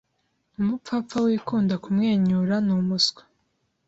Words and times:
Umupfapfa 0.59 1.17
wikunda 1.25 1.75
kumwenyura 1.83 2.55
numuswa 2.65 3.21